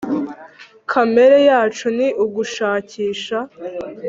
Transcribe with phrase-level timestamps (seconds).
[0.91, 3.37] kamere yacu ni ugushakisha